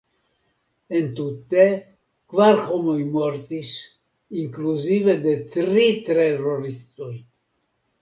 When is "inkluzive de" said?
4.47-5.39